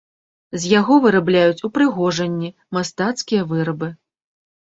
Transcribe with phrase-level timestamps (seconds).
[0.61, 3.93] З яго вырабляюць упрыгожанні, мастацкія вырабы.